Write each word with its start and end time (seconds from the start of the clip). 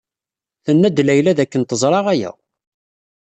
Tenna-d 0.65 0.97
Layla 1.07 1.31
dakken 1.37 1.63
teẓra 1.63 1.99
aya. 2.13 2.31